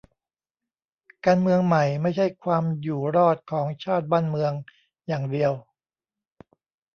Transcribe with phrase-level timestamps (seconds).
[1.25, 4.51] การเมืองใหม่ไม่ใช่ความอยู่รอดของชาติบ้านเมือง
[5.07, 5.51] อย่างเดียว